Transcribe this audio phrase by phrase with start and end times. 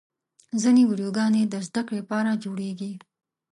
[0.61, 2.91] ځینې ویډیوګانې د زدهکړې لپاره جوړېږي.